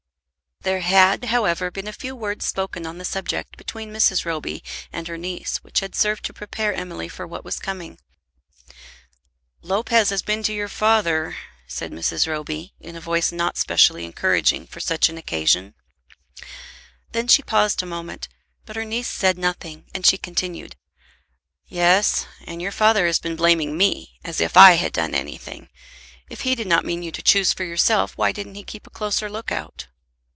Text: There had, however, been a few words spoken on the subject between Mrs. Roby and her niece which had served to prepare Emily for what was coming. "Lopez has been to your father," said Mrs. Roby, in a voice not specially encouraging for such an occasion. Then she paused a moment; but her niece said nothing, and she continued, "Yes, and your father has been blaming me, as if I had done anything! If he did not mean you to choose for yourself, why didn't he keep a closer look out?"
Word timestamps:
There 0.63 0.81
had, 0.81 1.25
however, 1.25 1.71
been 1.71 1.87
a 1.87 1.91
few 1.91 2.15
words 2.15 2.45
spoken 2.45 2.85
on 2.85 2.99
the 2.99 3.03
subject 3.03 3.57
between 3.57 3.91
Mrs. 3.91 4.25
Roby 4.25 4.63
and 4.93 5.07
her 5.07 5.17
niece 5.17 5.57
which 5.63 5.79
had 5.79 5.95
served 5.95 6.23
to 6.25 6.33
prepare 6.33 6.71
Emily 6.71 7.09
for 7.09 7.25
what 7.25 7.43
was 7.43 7.57
coming. 7.57 7.97
"Lopez 9.63 10.11
has 10.11 10.21
been 10.21 10.43
to 10.43 10.53
your 10.53 10.67
father," 10.67 11.35
said 11.65 11.91
Mrs. 11.91 12.27
Roby, 12.27 12.75
in 12.79 12.95
a 12.95 13.01
voice 13.01 13.31
not 13.31 13.57
specially 13.57 14.05
encouraging 14.05 14.67
for 14.67 14.79
such 14.79 15.09
an 15.09 15.17
occasion. 15.17 15.73
Then 17.11 17.27
she 17.27 17.41
paused 17.41 17.81
a 17.81 17.87
moment; 17.87 18.27
but 18.67 18.75
her 18.75 18.85
niece 18.85 19.09
said 19.09 19.39
nothing, 19.39 19.85
and 19.95 20.05
she 20.05 20.15
continued, 20.19 20.75
"Yes, 21.65 22.27
and 22.45 22.61
your 22.61 22.71
father 22.71 23.07
has 23.07 23.17
been 23.17 23.35
blaming 23.35 23.75
me, 23.75 24.19
as 24.23 24.39
if 24.39 24.55
I 24.55 24.73
had 24.73 24.93
done 24.93 25.15
anything! 25.15 25.69
If 26.29 26.41
he 26.41 26.53
did 26.53 26.67
not 26.67 26.85
mean 26.85 27.01
you 27.01 27.11
to 27.13 27.23
choose 27.23 27.51
for 27.51 27.63
yourself, 27.63 28.15
why 28.15 28.31
didn't 28.31 28.53
he 28.53 28.63
keep 28.63 28.85
a 28.85 28.91
closer 28.91 29.27
look 29.27 29.51
out?" 29.51 29.87